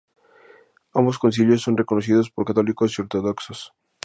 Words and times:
Ambos 0.95 1.19
concilios 1.19 1.61
son 1.61 1.77
reconocidos 1.77 2.31
por 2.31 2.43
católicos 2.45 2.97
y 2.97 3.03
ortodoxos. 3.03 3.71